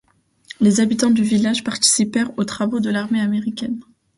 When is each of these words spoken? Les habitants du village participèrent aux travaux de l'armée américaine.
Les 0.59 0.79
habitants 0.79 1.11
du 1.11 1.21
village 1.21 1.63
participèrent 1.63 2.35
aux 2.39 2.43
travaux 2.43 2.79
de 2.79 2.89
l'armée 2.89 3.21
américaine. 3.21 3.79